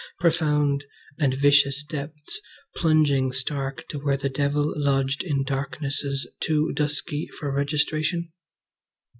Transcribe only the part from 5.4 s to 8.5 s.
darknesses too dusky for registration!